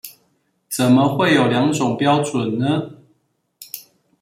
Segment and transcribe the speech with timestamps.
[0.67, 2.89] 怎麼會有兩種標準呢？